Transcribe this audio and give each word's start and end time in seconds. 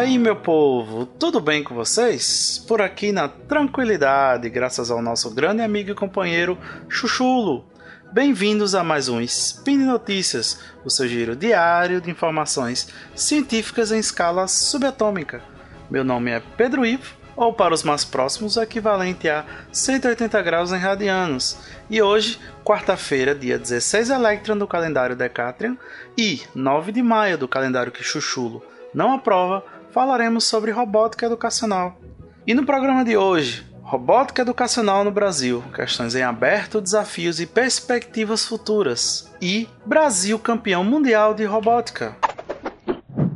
aí, 0.00 0.18
meu 0.18 0.34
povo, 0.34 1.04
tudo 1.04 1.40
bem 1.40 1.62
com 1.62 1.74
vocês? 1.74 2.64
Por 2.66 2.80
aqui 2.80 3.12
na 3.12 3.28
tranquilidade, 3.28 4.48
graças 4.48 4.90
ao 4.90 5.02
nosso 5.02 5.30
grande 5.34 5.60
amigo 5.60 5.90
e 5.90 5.94
companheiro 5.94 6.56
Chuchulo. 6.88 7.66
Bem-vindos 8.10 8.74
a 8.74 8.82
mais 8.82 9.10
um 9.10 9.20
Spin 9.20 9.84
Notícias, 9.84 10.58
o 10.86 10.88
seu 10.88 11.06
giro 11.06 11.36
diário 11.36 12.00
de 12.00 12.10
informações 12.10 12.88
científicas 13.14 13.92
em 13.92 13.98
escala 13.98 14.48
subatômica. 14.48 15.42
Meu 15.90 16.02
nome 16.02 16.30
é 16.30 16.42
Pedro 16.56 16.86
Ivo, 16.86 17.14
ou 17.36 17.52
para 17.52 17.74
os 17.74 17.82
mais 17.82 18.02
próximos, 18.02 18.56
equivalente 18.56 19.28
a 19.28 19.44
180 19.70 20.40
graus 20.40 20.72
em 20.72 20.78
radianos. 20.78 21.58
E 21.90 22.00
hoje, 22.00 22.40
quarta-feira, 22.64 23.34
dia 23.34 23.58
16 23.58 24.08
Electron 24.08 24.56
do 24.56 24.66
calendário 24.66 25.14
Decatrian 25.14 25.76
e 26.16 26.40
9 26.54 26.90
de 26.90 27.02
maio 27.02 27.36
do 27.36 27.46
calendário 27.46 27.92
que 27.92 28.02
Chuchulo 28.02 28.64
não 28.94 29.12
aprova, 29.12 29.62
falaremos 29.92 30.44
sobre 30.44 30.70
robótica 30.70 31.26
educacional. 31.26 31.98
E 32.46 32.54
no 32.54 32.64
programa 32.64 33.04
de 33.04 33.16
hoje, 33.16 33.66
robótica 33.82 34.42
educacional 34.42 35.04
no 35.04 35.10
Brasil, 35.10 35.62
questões 35.74 36.14
em 36.14 36.22
aberto, 36.22 36.80
desafios 36.80 37.40
e 37.40 37.46
perspectivas 37.46 38.44
futuras. 38.44 39.30
E 39.40 39.68
Brasil 39.84 40.38
campeão 40.38 40.84
mundial 40.84 41.34
de 41.34 41.44
robótica. 41.44 42.16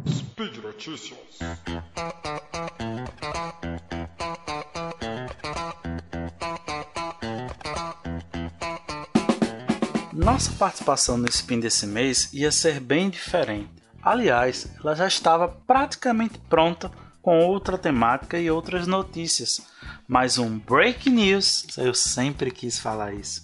Speed 0.09 0.59
Notícias. 0.59 1.19
Nossa 10.13 10.53
participação 10.53 11.19
no 11.19 11.29
Spin 11.29 11.61
desse 11.61 11.87
mês 11.87 12.33
ia 12.33 12.51
ser 12.51 12.81
bem 12.81 13.11
diferente. 13.11 13.84
Aliás, 14.05 14.69
ela 14.79 14.95
já 14.95 15.07
estava 15.07 15.49
praticamente 15.49 16.39
pronta 16.39 16.91
com 17.23 17.39
outra 17.47 17.79
temática 17.79 18.39
e 18.39 18.51
outras 18.51 18.87
notícias. 18.87 19.67
Mas 20.07 20.37
um 20.37 20.59
break 20.59 21.09
news, 21.09 21.67
eu 21.79 21.95
sempre 21.95 22.51
quis 22.51 22.79
falar 22.79 23.15
isso, 23.15 23.43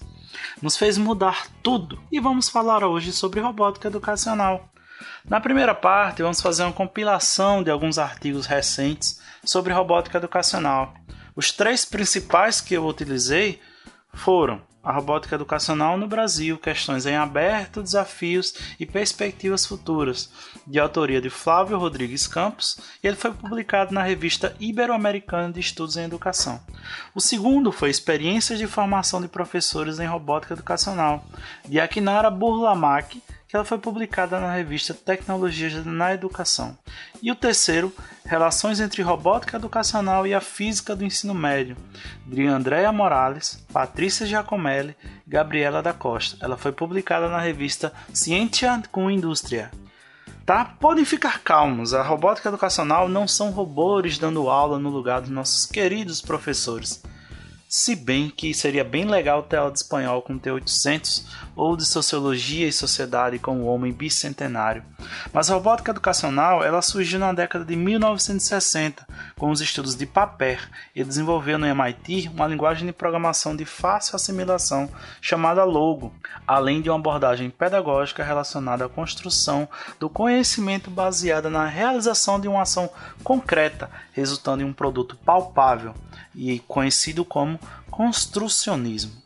nos 0.60 0.76
fez 0.76 0.98
mudar 0.98 1.46
tudo 1.62 1.98
e 2.12 2.20
vamos 2.20 2.50
falar 2.50 2.84
hoje 2.84 3.10
sobre 3.10 3.40
robótica 3.40 3.88
educacional. 3.88 4.68
Na 5.24 5.40
primeira 5.40 5.74
parte, 5.74 6.22
vamos 6.22 6.42
fazer 6.42 6.64
uma 6.64 6.74
compilação 6.74 7.62
de 7.62 7.70
alguns 7.70 7.96
artigos 7.96 8.44
recentes 8.44 9.18
sobre 9.42 9.72
robótica 9.72 10.18
educacional. 10.18 10.92
Os 11.34 11.50
três 11.50 11.86
principais 11.86 12.60
que 12.60 12.74
eu 12.74 12.84
utilizei 12.86 13.58
foram 14.12 14.60
a 14.82 14.92
robótica 14.92 15.34
educacional 15.34 15.98
no 15.98 16.08
Brasil, 16.08 16.56
questões 16.58 17.04
em 17.04 17.14
aberto, 17.14 17.82
desafios 17.82 18.54
e 18.78 18.86
perspectivas 18.86 19.66
futuras, 19.66 20.30
de 20.66 20.78
autoria 20.80 21.20
de 21.20 21.28
Flávio 21.28 21.78
Rodrigues 21.78 22.26
Campos, 22.26 22.78
e 23.02 23.06
ele 23.06 23.16
foi 23.16 23.32
publicado 23.32 23.92
na 23.92 24.02
revista 24.02 24.56
Ibero-Americana 24.58 25.52
de 25.52 25.60
Estudos 25.60 25.96
em 25.96 26.04
Educação. 26.04 26.60
O 27.14 27.20
segundo 27.20 27.70
foi 27.70 27.90
Experiências 27.90 28.58
de 28.58 28.66
Formação 28.66 29.20
de 29.20 29.28
Professores 29.28 30.00
em 30.00 30.06
Robótica 30.06 30.54
Educacional, 30.54 31.24
de 31.68 31.78
Akinara 31.78 32.30
Burlamac, 32.30 33.22
que 33.50 33.56
ela 33.56 33.64
foi 33.64 33.78
publicada 33.78 34.38
na 34.38 34.54
revista 34.54 34.94
Tecnologias 34.94 35.84
na 35.84 36.14
Educação. 36.14 36.78
E 37.20 37.32
o 37.32 37.34
terceiro, 37.34 37.92
Relações 38.24 38.78
entre 38.78 39.02
Robótica 39.02 39.56
Educacional 39.56 40.24
e 40.24 40.32
a 40.32 40.40
Física 40.40 40.94
do 40.94 41.04
Ensino 41.04 41.34
Médio, 41.34 41.76
de 42.24 42.46
Andréa 42.46 42.92
Morales, 42.92 43.60
Patrícia 43.72 44.24
Giacomelli 44.24 44.94
e 45.26 45.30
Gabriela 45.30 45.82
da 45.82 45.92
Costa. 45.92 46.36
Ela 46.40 46.56
foi 46.56 46.70
publicada 46.70 47.28
na 47.28 47.40
revista 47.40 47.92
Ciência 48.14 48.80
com 48.92 49.10
Indústria. 49.10 49.72
Tá? 50.46 50.64
Podem 50.64 51.04
ficar 51.04 51.40
calmos, 51.40 51.92
a 51.92 52.04
robótica 52.04 52.50
educacional 52.50 53.08
não 53.08 53.26
são 53.26 53.50
robôs 53.50 54.16
dando 54.16 54.48
aula 54.48 54.78
no 54.78 54.90
lugar 54.90 55.22
dos 55.22 55.30
nossos 55.30 55.66
queridos 55.66 56.22
professores. 56.22 57.02
Se 57.68 57.94
bem 57.94 58.28
que 58.28 58.52
seria 58.52 58.82
bem 58.82 59.04
legal 59.04 59.44
ter 59.44 59.56
aula 59.56 59.70
de 59.70 59.78
espanhol 59.78 60.22
com 60.22 60.36
T800 60.36 61.24
ou 61.60 61.76
de 61.76 61.84
sociologia 61.84 62.66
e 62.66 62.72
sociedade 62.72 63.38
com 63.38 63.60
o 63.60 63.66
homem 63.66 63.92
bicentenário. 63.92 64.82
Mas 65.30 65.50
a 65.50 65.54
robótica 65.54 65.90
educacional 65.90 66.64
ela 66.64 66.80
surgiu 66.80 67.18
na 67.18 67.34
década 67.34 67.66
de 67.66 67.76
1960 67.76 69.06
com 69.36 69.50
os 69.50 69.60
estudos 69.60 69.94
de 69.94 70.06
Paper 70.06 70.70
e 70.96 71.04
desenvolveu 71.04 71.58
no 71.58 71.66
MIT 71.66 72.30
uma 72.32 72.46
linguagem 72.46 72.86
de 72.86 72.94
programação 72.94 73.54
de 73.54 73.66
fácil 73.66 74.16
assimilação 74.16 74.88
chamada 75.20 75.62
Logo, 75.62 76.14
além 76.46 76.80
de 76.80 76.88
uma 76.88 76.98
abordagem 76.98 77.50
pedagógica 77.50 78.24
relacionada 78.24 78.86
à 78.86 78.88
construção 78.88 79.68
do 79.98 80.08
conhecimento 80.08 80.90
baseada 80.90 81.50
na 81.50 81.66
realização 81.66 82.40
de 82.40 82.48
uma 82.48 82.62
ação 82.62 82.88
concreta, 83.22 83.90
resultando 84.12 84.62
em 84.62 84.66
um 84.66 84.72
produto 84.72 85.14
palpável 85.26 85.92
e 86.34 86.58
conhecido 86.60 87.22
como 87.22 87.60
construcionismo. 87.90 89.20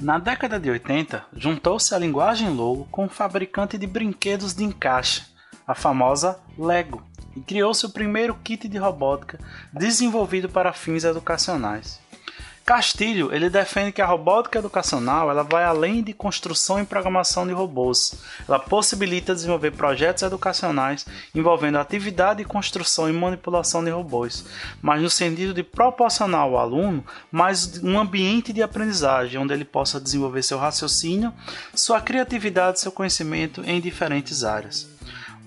Na 0.00 0.18
década 0.18 0.60
de 0.60 0.68
80, 0.68 1.24
juntou-se 1.34 1.94
a 1.94 1.98
linguagem 1.98 2.50
Logo 2.50 2.86
com 2.90 3.06
o 3.06 3.08
fabricante 3.08 3.78
de 3.78 3.86
brinquedos 3.86 4.54
de 4.54 4.62
encaixe, 4.62 5.22
a 5.66 5.74
famosa 5.74 6.38
Lego, 6.58 7.02
e 7.34 7.40
criou-se 7.40 7.86
o 7.86 7.90
primeiro 7.90 8.34
kit 8.34 8.68
de 8.68 8.76
robótica 8.76 9.38
desenvolvido 9.72 10.50
para 10.50 10.72
fins 10.72 11.02
educacionais. 11.02 11.98
Castilho 12.66 13.32
ele 13.32 13.48
defende 13.48 13.92
que 13.92 14.02
a 14.02 14.06
robótica 14.06 14.58
educacional 14.58 15.30
ela 15.30 15.44
vai 15.44 15.62
além 15.62 16.02
de 16.02 16.12
construção 16.12 16.80
e 16.80 16.84
programação 16.84 17.46
de 17.46 17.52
robôs. 17.52 18.20
Ela 18.48 18.58
possibilita 18.58 19.32
desenvolver 19.32 19.70
projetos 19.70 20.24
educacionais 20.24 21.06
envolvendo 21.32 21.78
atividade, 21.78 22.44
construção 22.44 23.08
e 23.08 23.12
manipulação 23.12 23.84
de 23.84 23.90
robôs, 23.90 24.44
mas 24.82 25.00
no 25.00 25.08
sentido 25.08 25.54
de 25.54 25.62
proporcionar 25.62 26.40
ao 26.40 26.58
aluno 26.58 27.04
mais 27.30 27.80
um 27.84 28.00
ambiente 28.00 28.52
de 28.52 28.64
aprendizagem 28.64 29.38
onde 29.38 29.54
ele 29.54 29.64
possa 29.64 30.00
desenvolver 30.00 30.42
seu 30.42 30.58
raciocínio, 30.58 31.32
sua 31.72 32.00
criatividade 32.00 32.78
e 32.78 32.80
seu 32.80 32.90
conhecimento 32.90 33.62
em 33.64 33.80
diferentes 33.80 34.42
áreas. 34.42 34.88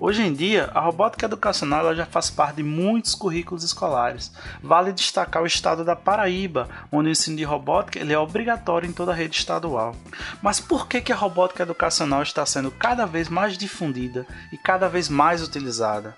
Hoje 0.02 0.24
em 0.24 0.34
dia, 0.34 0.72
a 0.74 0.80
robótica 0.80 1.26
educacional 1.26 1.94
já 1.94 2.06
faz 2.06 2.30
parte 2.30 2.58
de 2.58 2.64
muitos 2.64 3.14
currículos 3.14 3.66
escolares. 3.66 4.32
Vale 4.64 4.94
destacar 4.94 5.44
o 5.44 5.46
estado 5.46 5.84
da 5.84 5.94
Paraíba, 5.94 6.70
onde 6.90 7.10
o 7.10 7.12
ensino 7.12 7.36
de 7.36 7.44
robótica 7.44 8.00
ele 8.00 8.14
é 8.14 8.18
obrigatório 8.18 8.90
em 8.90 8.94
toda 8.94 9.12
a 9.12 9.16
rede 9.16 9.36
estadual. 9.36 9.94
Mas 10.42 10.58
por 10.58 10.88
que, 10.88 11.02
que 11.02 11.12
a 11.12 11.18
robótica 11.18 11.64
educacional 11.64 12.24
está 12.24 12.46
sendo 12.46 12.72
cada 12.72 13.06
vez 13.06 13.28
mais 13.28 13.58
difundida 13.58 14.26
e 14.54 14.58
cada 14.58 14.88
vez 14.88 15.10
mais 15.10 15.44
utilizada? 15.44 16.16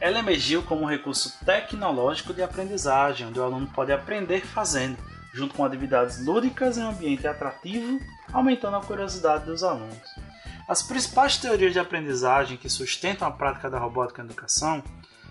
Ela 0.00 0.20
emergiu 0.20 0.62
como 0.62 0.82
um 0.82 0.88
recurso 0.88 1.44
tecnológico 1.44 2.32
de 2.32 2.42
aprendizagem, 2.42 3.26
onde 3.26 3.40
o 3.40 3.42
aluno 3.42 3.66
pode 3.66 3.90
aprender 3.90 4.46
fazendo, 4.46 4.96
junto 5.34 5.54
com 5.54 5.64
atividades 5.64 6.24
lúdicas 6.24 6.78
em 6.78 6.82
um 6.82 6.90
ambiente 6.90 7.26
atrativo, 7.26 7.98
aumentando 8.32 8.76
a 8.76 8.80
curiosidade 8.80 9.46
dos 9.46 9.64
alunos. 9.64 10.21
As 10.72 10.82
principais 10.82 11.36
teorias 11.36 11.74
de 11.74 11.78
aprendizagem 11.78 12.56
que 12.56 12.70
sustentam 12.70 13.28
a 13.28 13.30
prática 13.30 13.68
da 13.68 13.78
robótica 13.78 14.22
na 14.22 14.30
educação 14.30 14.82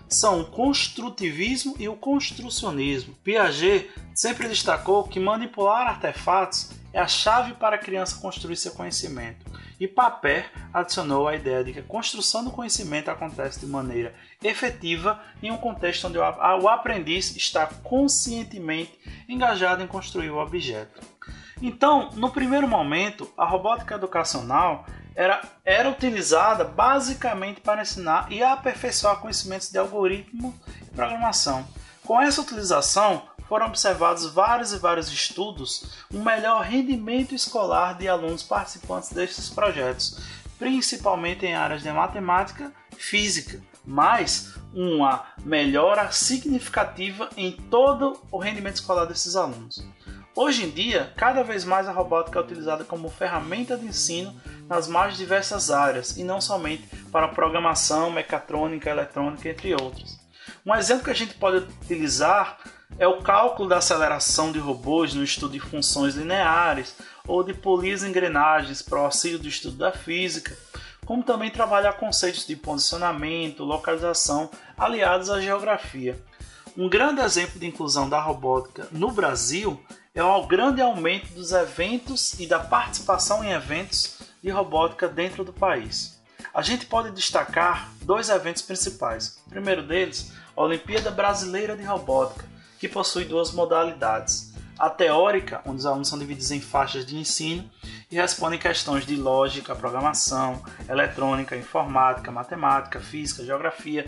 são 0.08 0.40
o 0.40 0.44
construtivismo 0.44 1.74
e 1.80 1.88
o 1.88 1.96
construcionismo. 1.96 3.16
Piaget 3.24 3.90
sempre 4.14 4.46
destacou 4.46 5.02
que 5.02 5.18
manipular 5.18 5.88
artefatos 5.88 6.70
é 6.92 7.00
a 7.00 7.08
chave 7.08 7.54
para 7.54 7.74
a 7.74 7.78
criança 7.78 8.20
construir 8.20 8.54
seu 8.54 8.70
conhecimento. 8.70 9.44
E 9.80 9.88
Paper 9.88 10.48
adicionou 10.72 11.26
a 11.26 11.34
ideia 11.34 11.64
de 11.64 11.72
que 11.72 11.80
a 11.80 11.82
construção 11.82 12.44
do 12.44 12.52
conhecimento 12.52 13.10
acontece 13.10 13.58
de 13.58 13.66
maneira 13.66 14.14
efetiva 14.44 15.20
em 15.42 15.50
um 15.50 15.56
contexto 15.56 16.06
onde 16.06 16.18
o 16.18 16.68
aprendiz 16.68 17.34
está 17.34 17.66
conscientemente 17.66 18.96
engajado 19.28 19.82
em 19.82 19.88
construir 19.88 20.30
o 20.30 20.38
objeto. 20.38 21.00
Então, 21.60 22.10
no 22.12 22.30
primeiro 22.30 22.68
momento, 22.68 23.28
a 23.36 23.44
robótica 23.44 23.96
educacional 23.96 24.86
era, 25.14 25.42
era 25.64 25.90
utilizada 25.90 26.64
basicamente 26.64 27.60
para 27.60 27.82
ensinar 27.82 28.30
e 28.30 28.42
aperfeiçoar 28.42 29.20
conhecimentos 29.20 29.70
de 29.70 29.78
algoritmo 29.78 30.54
e 30.80 30.94
programação. 30.94 31.66
Com 32.04 32.20
essa 32.20 32.40
utilização, 32.40 33.22
foram 33.48 33.66
observados 33.66 34.26
vários 34.32 34.72
e 34.72 34.78
vários 34.78 35.12
estudos 35.12 36.06
um 36.10 36.22
melhor 36.22 36.62
rendimento 36.62 37.34
escolar 37.34 37.98
de 37.98 38.08
alunos 38.08 38.42
participantes 38.42 39.10
destes 39.10 39.50
projetos, 39.50 40.18
principalmente 40.58 41.44
em 41.44 41.54
áreas 41.54 41.82
de 41.82 41.92
matemática 41.92 42.72
e 42.96 43.02
física, 43.02 43.60
mas 43.84 44.54
uma 44.72 45.26
melhora 45.44 46.10
significativa 46.10 47.28
em 47.36 47.52
todo 47.52 48.22
o 48.30 48.38
rendimento 48.38 48.76
escolar 48.76 49.04
desses 49.04 49.36
alunos. 49.36 49.84
Hoje 50.34 50.64
em 50.64 50.70
dia, 50.70 51.12
cada 51.14 51.42
vez 51.42 51.62
mais 51.62 51.86
a 51.86 51.92
robótica 51.92 52.38
é 52.38 52.42
utilizada 52.42 52.84
como 52.84 53.10
ferramenta 53.10 53.76
de 53.76 53.84
ensino 53.84 54.34
nas 54.66 54.88
mais 54.88 55.14
diversas 55.14 55.70
áreas 55.70 56.16
e 56.16 56.24
não 56.24 56.40
somente 56.40 56.84
para 57.12 57.28
programação, 57.28 58.10
mecatrônica, 58.10 58.88
eletrônica, 58.88 59.46
entre 59.46 59.74
outros. 59.74 60.18
Um 60.64 60.74
exemplo 60.74 61.04
que 61.04 61.10
a 61.10 61.14
gente 61.14 61.34
pode 61.34 61.58
utilizar 61.58 62.58
é 62.98 63.06
o 63.06 63.20
cálculo 63.20 63.68
da 63.68 63.76
aceleração 63.76 64.50
de 64.50 64.58
robôs 64.58 65.12
no 65.12 65.22
estudo 65.22 65.52
de 65.52 65.60
funções 65.60 66.14
lineares 66.14 66.96
ou 67.28 67.44
de 67.44 67.52
polir 67.52 68.02
engrenagens 68.02 68.80
para 68.80 69.00
o 69.00 69.04
auxílio 69.04 69.38
do 69.38 69.48
estudo 69.48 69.76
da 69.76 69.92
física. 69.92 70.56
como 71.04 71.24
também 71.24 71.50
trabalhar 71.50 71.94
conceitos 71.94 72.46
de 72.46 72.54
posicionamento, 72.54 73.64
localização, 73.64 74.48
aliados 74.78 75.30
à 75.30 75.40
geografia. 75.40 76.16
Um 76.76 76.88
grande 76.88 77.20
exemplo 77.20 77.58
de 77.58 77.66
inclusão 77.66 78.08
da 78.08 78.20
robótica 78.20 78.86
no 78.92 79.10
Brasil 79.10 79.78
é 80.14 80.22
o 80.22 80.46
grande 80.46 80.82
aumento 80.82 81.32
dos 81.32 81.52
eventos 81.52 82.38
e 82.38 82.46
da 82.46 82.60
participação 82.60 83.42
em 83.42 83.52
eventos 83.52 84.18
de 84.42 84.50
robótica 84.50 85.08
dentro 85.08 85.42
do 85.42 85.54
país. 85.54 86.20
A 86.52 86.60
gente 86.60 86.84
pode 86.84 87.10
destacar 87.12 87.90
dois 88.02 88.28
eventos 88.28 88.60
principais. 88.60 89.40
O 89.46 89.50
primeiro 89.50 89.82
deles, 89.82 90.30
a 90.54 90.62
Olimpíada 90.62 91.10
Brasileira 91.10 91.74
de 91.74 91.82
Robótica, 91.82 92.44
que 92.78 92.88
possui 92.88 93.24
duas 93.24 93.52
modalidades 93.52 94.51
a 94.78 94.90
teórica, 94.90 95.60
onde 95.64 95.78
os 95.78 95.86
alunos 95.86 96.08
são 96.08 96.18
divididos 96.18 96.50
em 96.50 96.60
faixas 96.60 97.04
de 97.06 97.16
ensino 97.16 97.68
e 98.10 98.16
respondem 98.16 98.58
questões 98.58 99.06
de 99.06 99.16
lógica, 99.16 99.74
programação, 99.74 100.62
eletrônica, 100.88 101.56
informática, 101.56 102.30
matemática, 102.30 103.00
física, 103.00 103.44
geografia, 103.44 104.06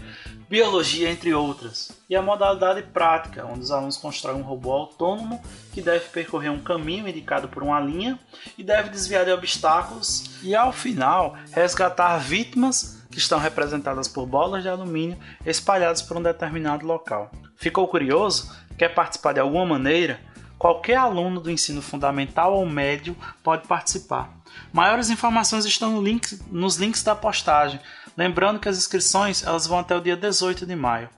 biologia, 0.49 1.11
entre 1.11 1.33
outras. 1.33 1.93
E 2.09 2.17
a 2.17 2.23
modalidade 2.23 2.83
prática, 2.83 3.47
onde 3.47 3.61
os 3.61 3.71
alunos 3.71 3.97
constroem 3.97 4.37
um 4.37 4.43
robô 4.43 4.73
autônomo 4.73 5.41
que 5.73 5.81
deve 5.81 6.09
percorrer 6.09 6.51
um 6.51 6.61
caminho 6.61 7.09
indicado 7.09 7.49
por 7.49 7.63
uma 7.63 7.81
linha 7.81 8.19
e 8.59 8.63
deve 8.63 8.91
desviar 8.91 9.25
de 9.25 9.33
obstáculos 9.33 10.43
e, 10.43 10.55
ao 10.55 10.73
final, 10.73 11.37
resgatar 11.53 12.19
vítimas 12.19 13.03
que 13.11 13.19
estão 13.19 13.39
representadas 13.39 14.09
por 14.09 14.27
bolas 14.27 14.63
de 14.63 14.69
alumínio 14.69 15.17
espalhadas 15.47 16.03
por 16.03 16.17
um 16.17 16.23
determinado 16.23 16.85
local. 16.85 17.31
Ficou 17.57 17.87
curioso? 17.87 18.53
Quer 18.77 18.89
participar 18.89 19.33
de 19.33 19.41
alguma 19.41 19.65
maneira? 19.65 20.21
Qualquer 20.65 20.97
aluno 20.97 21.43
do 21.43 21.51
ensino 21.51 21.83
fundamental 21.83 22.55
ou 22.55 22.65
médio 22.65 23.15
pode 23.43 23.69
participar. 23.69 24.31
Maiores 24.73 25.11
informações 25.11 25.67
estão 25.67 25.93
no 25.93 26.03
link, 26.03 26.41
nos 26.51 26.77
links 26.77 27.03
da 27.03 27.15
postagem. 27.15 27.79
Lembrando 28.17 28.59
que 28.59 28.67
as 28.71 28.79
inscrições 28.79 29.43
elas 29.47 29.67
vão 29.67 29.81
até 29.81 29.95
o 29.95 30.01
dia 30.01 30.17
18 30.17 30.65
de 30.65 30.75
maio. 30.75 31.11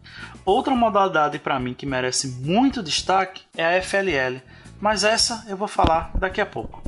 Outra 0.44 0.74
modalidade 0.74 1.38
para 1.38 1.60
mim 1.60 1.74
que 1.74 1.86
merece 1.86 2.26
muito 2.26 2.82
destaque 2.82 3.44
é 3.56 3.64
a 3.64 3.80
FLL, 3.80 4.42
mas 4.80 5.04
essa 5.04 5.44
eu 5.46 5.56
vou 5.56 5.68
falar 5.68 6.10
daqui 6.16 6.40
a 6.40 6.46
pouco. 6.46 6.82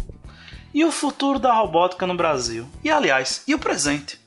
E 0.74 0.84
o 0.84 0.90
futuro 0.90 1.38
da 1.38 1.54
robótica 1.54 2.08
no 2.08 2.16
Brasil? 2.16 2.68
E 2.82 2.90
aliás, 2.90 3.44
e 3.46 3.54
o 3.54 3.60
presente? 3.60 4.20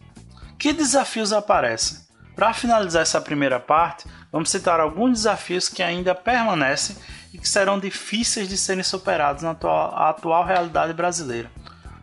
Que 0.57 0.72
desafios 0.72 1.33
aparecem? 1.33 2.00
Para 2.33 2.54
finalizar 2.54 3.01
essa 3.01 3.19
primeira 3.19 3.60
parte, 3.60 4.07
vamos 4.31 4.50
citar 4.50 4.80
alguns 4.80 5.19
desafios 5.19 5.68
que 5.68 5.83
ainda 5.83 6.16
permanecem 6.16 6.95
e 7.33 7.38
que 7.38 7.48
serão 7.48 7.80
difíceis 7.80 8.48
de 8.48 8.57
serem 8.57 8.83
superados 8.83 9.44
na 9.44 9.51
atual, 9.51 9.95
atual 9.95 10.45
realidade 10.45 10.94
brasileira. 10.94 11.51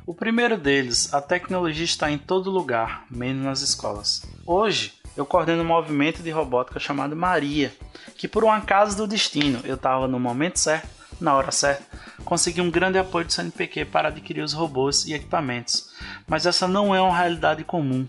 O 0.06 0.14
primeiro 0.14 0.56
deles, 0.56 1.12
a 1.12 1.20
tecnologia 1.20 1.84
está 1.84 2.10
em 2.10 2.16
todo 2.16 2.50
lugar, 2.50 3.04
menos 3.10 3.44
nas 3.44 3.60
escolas. 3.60 4.22
Hoje, 4.46 4.94
eu 5.14 5.26
coordeno 5.26 5.62
um 5.62 5.66
movimento 5.66 6.22
de 6.22 6.30
robótica 6.30 6.80
chamado 6.80 7.14
Maria, 7.14 7.74
que 8.16 8.28
por 8.28 8.44
um 8.44 8.50
acaso 8.50 8.96
do 8.96 9.06
destino, 9.06 9.60
eu 9.64 9.74
estava 9.74 10.08
no 10.08 10.18
momento 10.18 10.58
certo, 10.58 10.88
na 11.20 11.34
hora 11.34 11.50
certa, 11.50 11.84
consegui 12.24 12.60
um 12.60 12.70
grande 12.70 12.98
apoio 12.98 13.26
do 13.26 13.32
CNPq 13.32 13.84
para 13.86 14.08
adquirir 14.08 14.42
os 14.42 14.52
robôs 14.52 15.04
e 15.06 15.12
equipamentos. 15.12 15.90
Mas 16.26 16.46
essa 16.46 16.68
não 16.68 16.94
é 16.94 17.00
uma 17.00 17.16
realidade 17.16 17.64
comum. 17.64 18.06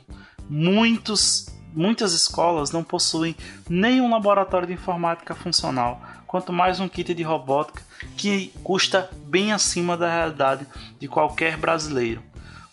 Muitos, 0.48 1.48
muitas 1.74 2.14
escolas 2.14 2.72
não 2.72 2.84
possuem 2.84 3.36
nenhum 3.70 4.10
laboratório 4.10 4.68
de 4.68 4.74
informática 4.74 5.36
funcional, 5.36 6.02
quanto 6.28 6.54
mais 6.54 6.80
um 6.80 6.88
kit 6.88 7.14
de 7.14 7.24
robótica 7.24 7.82
que 8.16 8.54
custa 8.64 9.10
bem 9.26 9.52
acima 9.52 9.98
da 9.98 10.10
realidade 10.10 10.68
de 11.00 11.08
qualquer 11.08 11.58
brasileiro. 11.58 12.22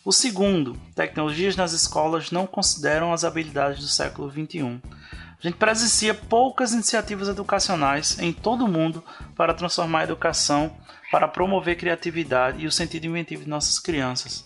O 0.05 0.13
segundo, 0.13 0.77
tecnologias 0.95 1.57
nas 1.57 1.73
escolas 1.73 2.31
não 2.31 2.47
consideram 2.47 3.13
as 3.13 3.25
habilidades 3.25 3.81
do 3.81 3.89
século 3.89 4.31
XXI. 4.31 4.81
A 5.39 5.43
gente 5.43 5.57
presencia 5.57 6.15
poucas 6.15 6.73
iniciativas 6.73 7.29
educacionais 7.29 8.19
em 8.21 8.33
todo 8.33 8.65
o 8.65 8.69
mundo 8.69 9.03
para 9.35 9.53
transformar 9.53 10.01
a 10.01 10.05
educação, 10.05 10.73
para 11.11 11.27
promover 11.27 11.75
a 11.75 11.79
criatividade 11.79 12.63
e 12.63 12.67
o 12.67 12.73
sentido 12.73 13.07
inventivo 13.07 13.45
de 13.45 13.51
nossas 13.51 13.79
crianças. 13.79 14.45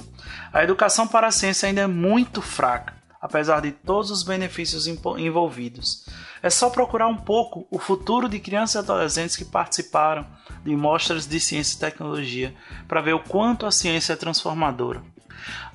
A 0.52 0.64
educação 0.64 1.06
para 1.06 1.26
a 1.26 1.32
ciência 1.32 1.68
ainda 1.68 1.82
é 1.82 1.86
muito 1.86 2.40
fraca 2.40 2.99
apesar 3.20 3.60
de 3.60 3.72
todos 3.72 4.10
os 4.10 4.22
benefícios 4.22 4.86
envolvidos. 4.86 6.06
É 6.42 6.48
só 6.48 6.70
procurar 6.70 7.06
um 7.06 7.16
pouco 7.16 7.66
o 7.70 7.78
futuro 7.78 8.28
de 8.28 8.40
crianças 8.40 8.76
e 8.76 8.78
adolescentes 8.78 9.36
que 9.36 9.44
participaram 9.44 10.26
de 10.64 10.74
mostras 10.74 11.26
de 11.26 11.38
ciência 11.38 11.76
e 11.76 11.80
tecnologia 11.80 12.54
para 12.88 13.02
ver 13.02 13.14
o 13.14 13.20
quanto 13.20 13.66
a 13.66 13.72
ciência 13.72 14.14
é 14.14 14.16
transformadora. 14.16 15.02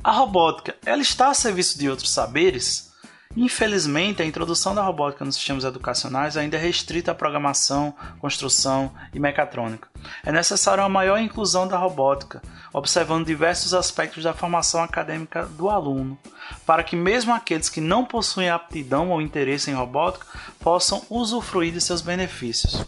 A 0.03 0.11
robótica, 0.11 0.75
ela 0.85 1.01
está 1.01 1.29
a 1.29 1.33
serviço 1.33 1.77
de 1.77 1.89
outros 1.89 2.11
saberes? 2.11 2.93
Infelizmente, 3.35 4.21
a 4.21 4.25
introdução 4.25 4.73
da 4.73 4.81
robótica 4.81 5.25
nos 5.25 5.35
sistemas 5.35 5.65
educacionais 5.65 6.37
ainda 6.37 6.55
é 6.55 6.59
restrita 6.59 7.11
à 7.11 7.15
programação, 7.15 7.93
construção 8.19 8.93
e 9.13 9.19
mecatrônica. 9.19 9.89
É 10.23 10.31
necessária 10.31 10.81
uma 10.81 10.89
maior 10.89 11.19
inclusão 11.19 11.67
da 11.67 11.77
robótica, 11.77 12.41
observando 12.71 13.25
diversos 13.25 13.73
aspectos 13.73 14.23
da 14.23 14.33
formação 14.33 14.81
acadêmica 14.81 15.45
do 15.45 15.69
aluno, 15.69 16.17
para 16.65 16.81
que 16.81 16.95
mesmo 16.95 17.33
aqueles 17.33 17.67
que 17.67 17.81
não 17.81 18.05
possuem 18.05 18.49
aptidão 18.49 19.09
ou 19.09 19.21
interesse 19.21 19.69
em 19.69 19.73
robótica 19.73 20.25
possam 20.61 21.03
usufruir 21.09 21.73
de 21.73 21.81
seus 21.81 22.01
benefícios. 22.01 22.85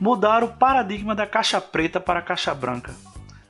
Mudar 0.00 0.42
o 0.42 0.54
paradigma 0.54 1.14
da 1.14 1.26
caixa 1.26 1.60
preta 1.60 2.00
para 2.00 2.20
a 2.20 2.22
caixa 2.22 2.54
branca. 2.54 2.94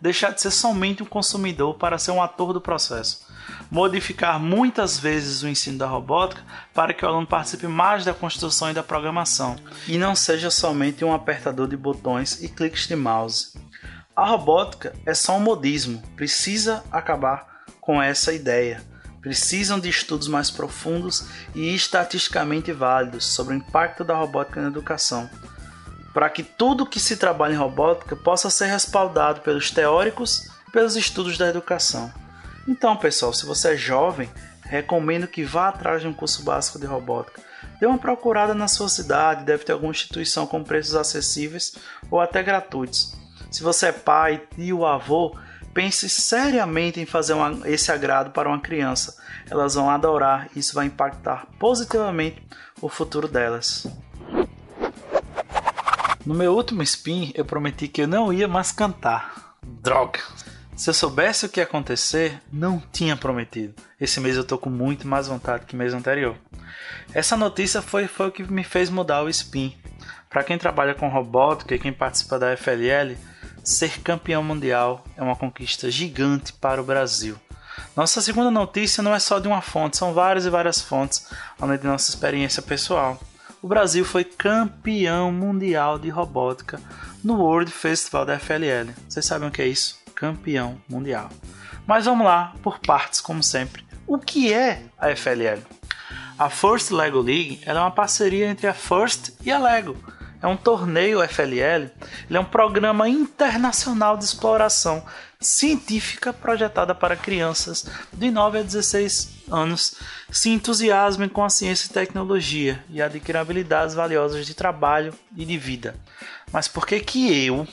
Deixar 0.01 0.31
de 0.31 0.41
ser 0.41 0.51
somente 0.51 1.05
um 1.05 1.07
consumidor 1.07 1.75
para 1.75 1.99
ser 1.99 2.11
um 2.11 2.21
ator 2.21 2.53
do 2.53 2.61
processo 2.61 3.31
modificar 3.71 4.39
muitas 4.39 4.99
vezes 4.99 5.43
o 5.43 5.49
ensino 5.49 5.79
da 5.79 5.87
robótica 5.87 6.43
para 6.75 6.93
que 6.93 7.05
o 7.05 7.09
aluno 7.09 7.27
participe 7.27 7.67
mais 7.67 8.05
da 8.05 8.13
construção 8.13 8.71
e 8.71 8.75
da 8.75 8.83
programação 8.83 9.57
e 9.89 9.97
não 9.97 10.15
seja 10.15 10.51
somente 10.51 11.05
um 11.05 11.13
apertador 11.13 11.67
de 11.67 11.77
botões 11.77 12.43
e 12.43 12.49
cliques 12.49 12.87
de 12.87 12.97
mouse. 12.97 13.53
A 14.15 14.27
robótica 14.27 14.95
é 15.07 15.15
só 15.15 15.37
um 15.37 15.41
modismo, 15.41 16.03
precisa 16.17 16.85
acabar 16.93 17.65
com 17.81 18.01
essa 18.01 18.33
ideia. 18.33 18.83
Precisam 19.23 19.79
de 19.79 19.89
estudos 19.89 20.29
mais 20.29 20.51
profundos 20.51 21.27
e 21.55 21.75
estatisticamente 21.75 22.73
válidos 22.73 23.27
sobre 23.27 23.55
o 23.55 23.57
impacto 23.57 24.05
da 24.05 24.15
robótica 24.17 24.61
na 24.61 24.69
educação, 24.69 25.31
para 26.13 26.29
que 26.29 26.43
tudo 26.43 26.87
que 26.87 27.01
se 27.01 27.17
trabalha 27.17 27.55
em 27.55 27.57
robótica 27.57 28.17
possa 28.17 28.51
ser 28.51 28.67
respaldado 28.67 29.41
pelos 29.41 29.71
teóricos 29.71 30.51
e 30.69 30.73
pelos 30.73 30.97
estudos 30.97 31.39
da 31.39 31.49
educação. 31.49 32.13
Então, 32.67 32.97
pessoal, 32.97 33.33
se 33.33 33.45
você 33.45 33.73
é 33.73 33.77
jovem, 33.77 34.31
recomendo 34.63 35.27
que 35.27 35.45
vá 35.45 35.69
atrás 35.69 36.01
de 36.01 36.09
um 36.09 36.15
curso 36.15 36.43
básico 36.43 36.79
de 36.79 36.87
robótica. 36.87 37.43
Dê 37.81 37.87
uma 37.87 37.99
procurada 37.99 38.55
na 38.55 38.69
sua 38.69 38.89
cidade, 38.89 39.45
deve 39.45 39.65
ter 39.65 39.73
alguma 39.73 39.91
instituição 39.91 40.47
com 40.47 40.63
preços 40.63 40.95
acessíveis 40.95 41.75
ou 42.11 42.21
até 42.21 42.43
gratuitos. 42.43 43.15
Se 43.51 43.63
você 43.63 43.89
é 43.89 43.93
pai, 43.93 44.43
tio, 44.55 44.87
avô, 44.87 45.37
pense 45.75 46.09
seriamente 46.09 47.01
em 47.01 47.07
fazer 47.07 47.33
uma, 47.33 47.69
esse 47.69 47.91
agrado 47.91 48.31
para 48.31 48.49
uma 48.49 48.61
criança. 48.61 49.17
Elas 49.51 49.75
vão 49.75 49.91
adorar 49.91 50.49
e 50.55 50.61
isso 50.61 50.75
vai 50.75 50.87
impactar 50.87 51.47
positivamente 51.59 52.43
o 52.81 52.89
futuro 52.89 53.29
delas. 53.29 53.87
No 56.25 56.35
meu 56.35 56.55
último 56.55 56.83
spin, 56.83 57.33
eu 57.35 57.45
prometi 57.45 57.89
que 57.89 58.03
eu 58.03 58.09
não 58.09 58.33
ia 58.33 58.47
mais 58.47 58.71
cantar. 58.71 59.57
Droga! 59.63 60.21
Se 60.83 60.91
eu 60.91 60.95
soubesse 60.95 61.47
o 61.47 61.49
que 61.49 61.61
ia 61.61 61.65
acontecer, 61.65 62.43
não 62.53 62.83
tinha 62.93 63.17
prometido. 63.17 63.73
Esse 64.01 64.19
mês 64.19 64.37
eu 64.37 64.43
tô 64.43 64.59
com 64.59 64.69
muito 64.69 65.07
mais 65.07 65.29
vontade 65.29 65.65
que 65.65 65.77
mês 65.77 65.95
anterior. 65.95 66.35
Essa 67.15 67.37
notícia 67.37 67.81
foi, 67.81 68.09
foi 68.09 68.27
o 68.27 68.33
que 68.33 68.43
me 68.43 68.65
fez 68.65 68.91
mudar 68.91 69.23
o 69.23 69.29
spin. 69.29 69.77
Para 70.29 70.43
quem 70.43 70.59
trabalha 70.59 70.93
com 70.93 71.09
robótica 71.09 71.73
e 71.73 71.79
quem 71.79 71.93
participa 71.93 72.37
da 72.37 72.57
FLL, 72.57 73.17
ser 73.63 74.01
campeão 74.01 74.43
mundial 74.43 75.05
é 75.17 75.23
uma 75.23 75.37
conquista 75.37 75.89
gigante 75.89 76.53
para 76.53 76.83
o 76.83 76.85
Brasil. 76.85 77.37
Nossa 77.95 78.21
segunda 78.21 78.51
notícia 78.51 79.05
não 79.05 79.15
é 79.15 79.21
só 79.21 79.39
de 79.39 79.47
uma 79.47 79.63
fonte, 79.63 79.97
são 79.97 80.13
várias 80.13 80.47
e 80.47 80.51
várias 80.51 80.81
fontes, 80.83 81.29
além 81.61 81.79
de 81.79 81.87
nossa 81.87 82.11
experiência 82.11 82.61
pessoal. 82.61 83.21
O 83.63 83.69
Brasil 83.69 84.05
foi 84.05 84.25
campeão 84.25 85.31
mundial 85.31 85.97
de 85.97 86.09
robótica 86.09 86.81
no 87.23 87.37
World 87.37 87.71
Festival 87.71 88.27
da 88.27 88.37
FLL. 88.37 88.93
Vocês 89.09 89.25
sabem 89.25 89.49
o 89.49 89.53
que 89.53 89.63
é 89.63 89.69
isso? 89.69 90.02
Campeão 90.23 90.81
mundial. 90.89 91.29
Mas 91.85 92.05
vamos 92.05 92.25
lá, 92.25 92.55
por 92.63 92.79
partes, 92.79 93.21
como 93.21 93.43
sempre. 93.43 93.85
O 94.07 94.19
que 94.19 94.55
é 94.55 94.85
a 94.97 95.09
FLL? 95.17 95.61
A 96.39 96.49
First 96.49 96.93
Lego 96.93 97.21
League 97.21 97.61
é 97.67 97.75
uma 97.75 97.91
parceria 97.91 98.47
entre 98.47 98.69
a 98.69 98.73
First 98.73 99.33
e 99.45 99.51
a 99.51 99.59
Lego. 99.59 99.97
É 100.41 100.47
um 100.47 100.57
torneio 100.57 101.21
FLL, 101.29 101.91
ele 102.29 102.37
é 102.37 102.39
um 102.39 102.45
programa 102.45 103.09
internacional 103.09 104.17
de 104.17 104.25
exploração 104.25 105.05
científica 105.41 106.33
projetada 106.33 106.95
para 106.95 107.17
crianças 107.17 107.87
de 108.13 108.31
9 108.31 108.59
a 108.61 108.63
16 108.63 109.43
anos 109.51 109.97
se 110.31 110.51
entusiasmem 110.51 111.29
com 111.29 111.45
a 111.45 111.51
ciência 111.51 111.87
e 111.87 111.93
tecnologia 111.93 112.83
e 112.89 113.03
adquiram 113.03 113.41
habilidades 113.41 113.95
valiosas 113.95 114.47
de 114.47 114.55
trabalho 114.55 115.13
e 115.37 115.45
de 115.45 115.59
vida. 115.59 115.97
Mas 116.53 116.69
por 116.69 116.87
que 116.87 117.01
que 117.01 117.45
eu 117.45 117.67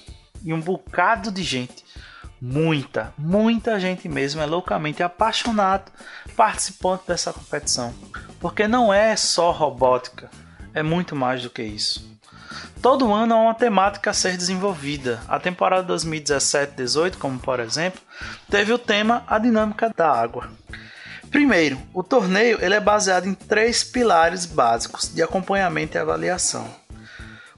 e 0.43 0.53
um 0.53 0.59
bocado 0.59 1.31
de 1.31 1.43
gente 1.43 1.83
Muita, 2.41 3.13
muita 3.17 3.79
gente 3.79 4.07
mesmo 4.07 4.41
é 4.41 4.45
loucamente 4.45 5.03
apaixonado 5.03 5.91
participante 6.37 7.03
dessa 7.07 7.33
competição. 7.33 7.93
Porque 8.39 8.67
não 8.67 8.93
é 8.93 9.15
só 9.15 9.51
robótica, 9.51 10.29
é 10.73 10.81
muito 10.81 11.15
mais 11.15 11.43
do 11.43 11.49
que 11.49 11.61
isso. 11.61 12.09
Todo 12.81 13.13
ano 13.13 13.35
há 13.35 13.37
uma 13.41 13.53
temática 13.53 14.11
a 14.11 14.13
ser 14.13 14.37
desenvolvida. 14.37 15.21
A 15.27 15.37
temporada 15.37 15.93
2017-18, 15.93 17.17
como 17.17 17.37
por 17.37 17.59
exemplo, 17.59 17.99
teve 18.49 18.71
o 18.71 18.77
tema 18.77 19.23
A 19.27 19.37
Dinâmica 19.37 19.91
da 19.95 20.09
Água. 20.09 20.49
Primeiro, 21.29 21.77
o 21.93 22.01
torneio 22.01 22.57
ele 22.61 22.73
é 22.73 22.79
baseado 22.79 23.27
em 23.27 23.33
três 23.33 23.83
pilares 23.83 24.45
básicos 24.45 25.13
de 25.13 25.21
acompanhamento 25.21 25.97
e 25.97 25.99
avaliação. 25.99 26.73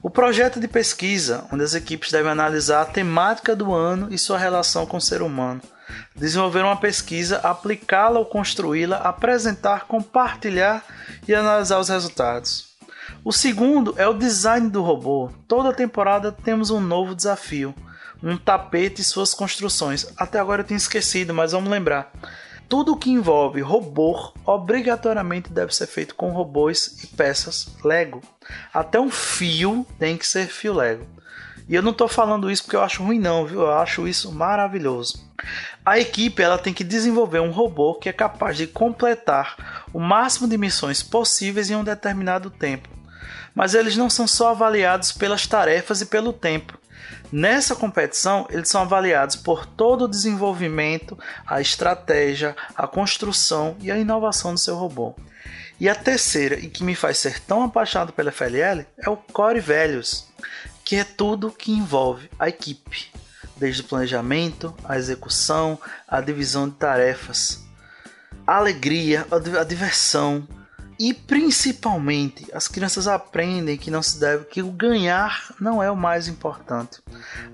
O 0.02 0.10
projeto 0.10 0.58
de 0.58 0.66
pesquisa, 0.66 1.44
onde 1.52 1.62
as 1.62 1.74
equipes 1.74 2.10
devem 2.10 2.32
analisar 2.32 2.82
a 2.82 2.86
temática 2.86 3.54
do 3.54 3.72
ano 3.72 4.08
e 4.10 4.18
sua 4.18 4.36
relação 4.36 4.84
com 4.84 4.96
o 4.96 5.00
ser 5.00 5.22
humano, 5.22 5.60
desenvolver 6.16 6.64
uma 6.64 6.76
pesquisa, 6.76 7.38
aplicá-la 7.38 8.18
ou 8.18 8.26
construí-la, 8.26 8.96
apresentar, 8.96 9.86
compartilhar 9.86 10.84
e 11.28 11.32
analisar 11.32 11.78
os 11.78 11.88
resultados. 11.88 12.72
O 13.24 13.32
segundo 13.32 13.94
é 13.96 14.08
o 14.08 14.12
design 14.12 14.68
do 14.68 14.82
robô. 14.82 15.30
Toda 15.46 15.72
temporada 15.72 16.32
temos 16.32 16.70
um 16.70 16.80
novo 16.80 17.14
desafio, 17.14 17.72
um 18.20 18.36
tapete 18.36 19.02
e 19.02 19.04
suas 19.04 19.32
construções. 19.32 20.12
Até 20.16 20.40
agora 20.40 20.62
eu 20.62 20.66
tinha 20.66 20.76
esquecido, 20.76 21.32
mas 21.32 21.52
vamos 21.52 21.70
lembrar. 21.70 22.10
Tudo 22.72 22.96
que 22.96 23.10
envolve 23.10 23.60
robô 23.60 24.32
obrigatoriamente 24.46 25.52
deve 25.52 25.76
ser 25.76 25.86
feito 25.86 26.14
com 26.14 26.30
robôs 26.30 27.04
e 27.04 27.06
peças 27.06 27.68
Lego. 27.84 28.22
Até 28.72 28.98
um 28.98 29.10
fio 29.10 29.86
tem 29.98 30.16
que 30.16 30.26
ser 30.26 30.46
fio 30.46 30.72
Lego. 30.72 31.06
E 31.68 31.74
eu 31.74 31.82
não 31.82 31.90
estou 31.90 32.08
falando 32.08 32.50
isso 32.50 32.62
porque 32.62 32.76
eu 32.76 32.82
acho 32.82 33.04
ruim 33.04 33.18
não, 33.18 33.44
viu? 33.44 33.60
Eu 33.60 33.74
acho 33.74 34.08
isso 34.08 34.32
maravilhoso. 34.32 35.22
A 35.84 35.98
equipe 35.98 36.42
ela 36.42 36.56
tem 36.56 36.72
que 36.72 36.82
desenvolver 36.82 37.40
um 37.40 37.50
robô 37.50 37.96
que 37.96 38.08
é 38.08 38.12
capaz 38.12 38.56
de 38.56 38.66
completar 38.66 39.84
o 39.92 40.00
máximo 40.00 40.48
de 40.48 40.56
missões 40.56 41.02
possíveis 41.02 41.70
em 41.70 41.76
um 41.76 41.84
determinado 41.84 42.48
tempo. 42.48 42.88
Mas 43.54 43.74
eles 43.74 43.98
não 43.98 44.08
são 44.08 44.26
só 44.26 44.48
avaliados 44.52 45.12
pelas 45.12 45.46
tarefas 45.46 46.00
e 46.00 46.06
pelo 46.06 46.32
tempo. 46.32 46.78
Nessa 47.30 47.74
competição, 47.74 48.46
eles 48.50 48.68
são 48.68 48.82
avaliados 48.82 49.36
por 49.36 49.64
todo 49.64 50.04
o 50.04 50.08
desenvolvimento, 50.08 51.18
a 51.46 51.60
estratégia, 51.60 52.54
a 52.74 52.86
construção 52.86 53.76
e 53.80 53.90
a 53.90 53.98
inovação 53.98 54.52
do 54.52 54.60
seu 54.60 54.76
robô. 54.76 55.14
E 55.80 55.88
a 55.88 55.94
terceira, 55.94 56.56
e 56.56 56.68
que 56.68 56.84
me 56.84 56.94
faz 56.94 57.18
ser 57.18 57.40
tão 57.40 57.62
apaixonado 57.64 58.12
pela 58.12 58.30
FLL, 58.30 58.86
é 58.98 59.08
o 59.08 59.16
Core 59.16 59.60
Values, 59.60 60.28
que 60.84 60.96
é 60.96 61.04
tudo 61.04 61.50
que 61.50 61.72
envolve 61.72 62.30
a 62.38 62.48
equipe, 62.48 63.10
desde 63.56 63.80
o 63.80 63.84
planejamento, 63.84 64.74
a 64.84 64.98
execução, 64.98 65.78
a 66.06 66.20
divisão 66.20 66.68
de 66.68 66.74
tarefas, 66.76 67.64
a 68.46 68.56
alegria, 68.56 69.26
a 69.30 69.64
diversão, 69.64 70.46
e 70.98 71.12
principalmente, 71.12 72.46
as 72.52 72.68
crianças 72.68 73.06
aprendem 73.06 73.76
que 73.76 73.90
não 73.90 74.02
se 74.02 74.18
deve 74.18 74.44
que 74.44 74.62
o 74.62 74.70
ganhar 74.70 75.54
não 75.60 75.82
é 75.82 75.90
o 75.90 75.96
mais 75.96 76.28
importante. 76.28 77.00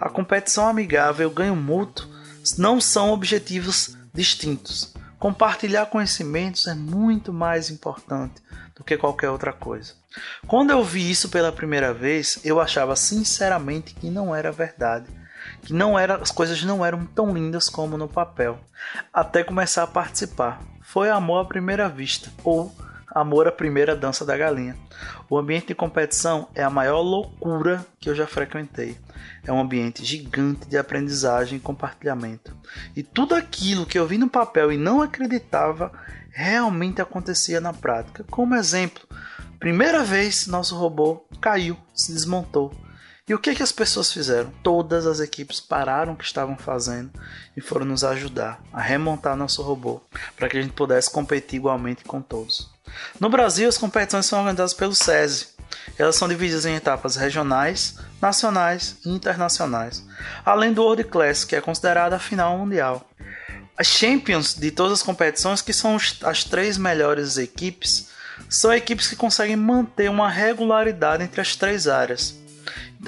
A 0.00 0.08
competição 0.08 0.68
amigável 0.68 1.28
e 1.28 1.30
o 1.30 1.34
ganho 1.34 1.56
mútuo 1.56 2.08
não 2.56 2.80
são 2.80 3.10
objetivos 3.10 3.96
distintos. 4.12 4.94
Compartilhar 5.18 5.86
conhecimentos 5.86 6.66
é 6.66 6.74
muito 6.74 7.32
mais 7.32 7.70
importante 7.70 8.40
do 8.74 8.84
que 8.84 8.96
qualquer 8.96 9.30
outra 9.30 9.52
coisa. 9.52 9.94
Quando 10.46 10.70
eu 10.70 10.82
vi 10.84 11.10
isso 11.10 11.28
pela 11.28 11.52
primeira 11.52 11.92
vez, 11.92 12.38
eu 12.44 12.60
achava 12.60 12.94
sinceramente 12.94 13.94
que 13.94 14.10
não 14.10 14.34
era 14.34 14.52
verdade, 14.52 15.06
que 15.62 15.72
não 15.72 15.98
era, 15.98 16.16
as 16.16 16.30
coisas 16.30 16.62
não 16.62 16.84
eram 16.84 17.04
tão 17.04 17.32
lindas 17.34 17.68
como 17.68 17.98
no 17.98 18.08
papel, 18.08 18.58
até 19.12 19.42
começar 19.42 19.82
a 19.82 19.88
participar. 19.88 20.60
Foi 20.80 21.10
amor 21.10 21.42
à 21.42 21.44
primeira 21.44 21.88
vista, 21.88 22.32
ou 22.44 22.74
Amor 23.10 23.48
à 23.48 23.52
primeira 23.52 23.96
dança 23.96 24.24
da 24.24 24.36
galinha. 24.36 24.76
O 25.30 25.38
ambiente 25.38 25.68
de 25.68 25.74
competição 25.74 26.48
é 26.54 26.62
a 26.62 26.70
maior 26.70 27.00
loucura 27.00 27.84
que 27.98 28.08
eu 28.08 28.14
já 28.14 28.26
frequentei. 28.26 28.96
É 29.44 29.52
um 29.52 29.60
ambiente 29.60 30.04
gigante 30.04 30.68
de 30.68 30.76
aprendizagem 30.76 31.58
e 31.58 31.60
compartilhamento. 31.60 32.54
E 32.94 33.02
tudo 33.02 33.34
aquilo 33.34 33.86
que 33.86 33.98
eu 33.98 34.06
vi 34.06 34.18
no 34.18 34.28
papel 34.28 34.72
e 34.72 34.76
não 34.76 35.00
acreditava 35.00 35.92
realmente 36.30 37.00
acontecia 37.00 37.60
na 37.60 37.72
prática. 37.72 38.24
Como 38.30 38.54
exemplo, 38.54 39.02
primeira 39.58 40.04
vez 40.04 40.46
nosso 40.46 40.76
robô 40.76 41.26
caiu, 41.40 41.76
se 41.94 42.12
desmontou. 42.12 42.72
E 43.28 43.34
o 43.34 43.38
que, 43.38 43.54
que 43.54 43.62
as 43.62 43.72
pessoas 43.72 44.10
fizeram? 44.10 44.50
Todas 44.62 45.06
as 45.06 45.20
equipes 45.20 45.60
pararam 45.60 46.14
o 46.14 46.16
que 46.16 46.24
estavam 46.24 46.56
fazendo 46.56 47.10
e 47.54 47.60
foram 47.60 47.84
nos 47.84 48.02
ajudar 48.02 48.58
a 48.72 48.80
remontar 48.80 49.36
nosso 49.36 49.60
robô 49.62 50.00
para 50.34 50.48
que 50.48 50.56
a 50.56 50.62
gente 50.62 50.72
pudesse 50.72 51.10
competir 51.10 51.56
igualmente 51.56 52.04
com 52.04 52.22
todos. 52.22 52.70
No 53.20 53.28
Brasil, 53.28 53.68
as 53.68 53.76
competições 53.76 54.24
são 54.24 54.38
organizadas 54.38 54.72
pelo 54.72 54.94
SESI. 54.94 55.48
Elas 55.98 56.16
são 56.16 56.26
divididas 56.26 56.64
em 56.64 56.74
etapas 56.74 57.16
regionais, 57.16 57.96
nacionais 58.20 58.96
e 59.04 59.10
internacionais, 59.10 60.02
além 60.42 60.72
do 60.72 60.82
World 60.82 61.04
Class, 61.04 61.44
que 61.44 61.54
é 61.54 61.60
considerada 61.60 62.16
a 62.16 62.20
final 62.20 62.56
mundial. 62.56 63.06
As 63.76 63.86
Champions 63.86 64.54
de 64.54 64.70
todas 64.70 64.94
as 64.94 65.02
competições, 65.02 65.60
que 65.60 65.74
são 65.74 65.96
as 66.22 66.44
três 66.44 66.78
melhores 66.78 67.36
equipes, 67.36 68.08
são 68.48 68.72
equipes 68.72 69.06
que 69.06 69.16
conseguem 69.16 69.56
manter 69.56 70.08
uma 70.08 70.30
regularidade 70.30 71.22
entre 71.22 71.40
as 71.40 71.54
três 71.54 71.86
áreas. 71.86 72.34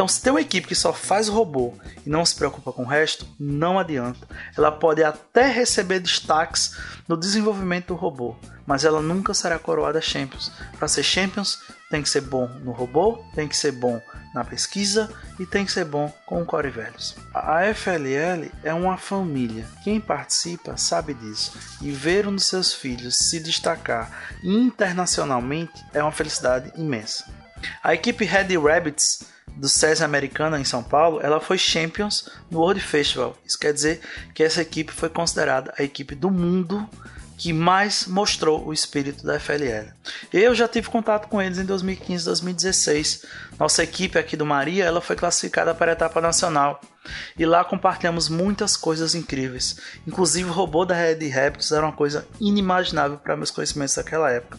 Então, 0.01 0.09
se 0.09 0.23
tem 0.23 0.33
uma 0.33 0.41
equipe 0.41 0.67
que 0.67 0.75
só 0.75 0.95
faz 0.95 1.29
robô 1.29 1.75
e 2.07 2.09
não 2.09 2.25
se 2.25 2.35
preocupa 2.35 2.73
com 2.73 2.85
o 2.85 2.87
resto, 2.87 3.29
não 3.39 3.79
adianta. 3.79 4.27
Ela 4.57 4.73
pode 4.73 5.05
até 5.05 5.47
receber 5.53 6.01
destaques 6.01 6.75
no 7.07 7.19
desenvolvimento 7.19 7.89
do 7.89 7.97
robô, 7.97 8.35
mas 8.67 8.87
ela 8.87 9.03
nunca 9.03 9.35
será 9.35 9.59
coroada 9.59 10.01
Champions. 10.01 10.51
Para 10.79 10.89
ser 10.89 11.03
Champions, 11.03 11.59
tem 11.91 12.03
que 12.03 12.09
ser 12.09 12.23
bom 12.23 12.49
no 12.65 12.73
robô, 12.73 13.23
tem 13.35 13.47
que 13.47 13.55
ser 13.55 13.73
bom 13.73 14.01
na 14.35 14.43
pesquisa 14.43 15.13
e 15.39 15.45
tem 15.45 15.67
que 15.67 15.73
ser 15.73 15.85
bom 15.85 16.11
com 16.25 16.41
o 16.41 16.47
core 16.47 16.71
velhos. 16.71 17.15
A 17.35 17.61
FLL 17.75 18.51
é 18.65 18.73
uma 18.73 18.97
família. 18.97 19.67
Quem 19.85 20.01
participa 20.01 20.79
sabe 20.79 21.13
disso. 21.13 21.53
E 21.83 21.91
ver 21.91 22.27
um 22.27 22.35
dos 22.35 22.47
seus 22.47 22.73
filhos 22.73 23.19
se 23.19 23.39
destacar 23.39 24.11
internacionalmente 24.43 25.85
é 25.93 26.03
uma 26.03 26.11
felicidade 26.11 26.73
imensa. 26.75 27.27
A 27.83 27.93
equipe 27.93 28.25
Red 28.25 28.57
Rabbits 28.57 29.29
do 29.61 29.69
SESI 29.69 30.03
Americana 30.03 30.59
em 30.59 30.65
São 30.65 30.83
Paulo, 30.83 31.21
ela 31.21 31.39
foi 31.39 31.59
Champions 31.59 32.31
no 32.51 32.61
World 32.61 32.81
Festival. 32.81 33.37
Isso 33.45 33.59
quer 33.59 33.75
dizer 33.75 34.01
que 34.35 34.43
essa 34.43 34.63
equipe 34.63 34.91
foi 34.91 35.11
considerada 35.11 35.75
a 35.79 35.83
equipe 35.83 36.15
do 36.15 36.31
mundo 36.31 36.89
que 37.41 37.55
mais 37.55 38.07
mostrou 38.07 38.67
o 38.67 38.71
espírito 38.71 39.25
da 39.25 39.41
FLL. 39.41 39.95
Eu 40.31 40.55
já 40.55 40.69
tive 40.69 40.91
contato 40.91 41.27
com 41.27 41.41
eles 41.41 41.57
em 41.57 41.65
2015, 41.65 42.27
2016. 42.27 43.25
Nossa 43.59 43.83
equipe 43.83 44.19
aqui 44.19 44.37
do 44.37 44.45
Maria, 44.45 44.85
ela 44.85 45.01
foi 45.01 45.17
classificada 45.17 45.75
para 45.75 45.91
a 45.91 45.95
etapa 45.95 46.21
nacional. 46.21 46.83
E 47.39 47.47
lá 47.47 47.65
compartilhamos 47.65 48.29
muitas 48.29 48.77
coisas 48.77 49.15
incríveis. 49.15 49.79
Inclusive 50.07 50.51
o 50.51 50.53
robô 50.53 50.85
da 50.85 50.95
Red 50.95 51.27
Rapids 51.31 51.73
era 51.73 51.87
uma 51.87 51.95
coisa 51.95 52.29
inimaginável 52.39 53.17
para 53.17 53.39
meus 53.39 53.51
conhecimentos 53.51 53.95
daquela 53.95 54.31
época. 54.31 54.59